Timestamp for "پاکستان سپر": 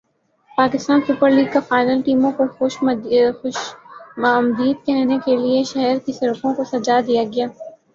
0.57-1.29